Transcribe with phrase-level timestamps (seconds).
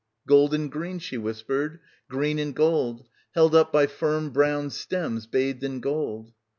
[0.25, 5.63] "Gold and green," she whispered, "green and gold, held up by firm brown stems bathed
[5.63, 6.33] in gold."